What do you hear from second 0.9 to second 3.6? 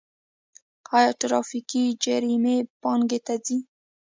آیا ټرافیکي جریمې بانک ته ځي؟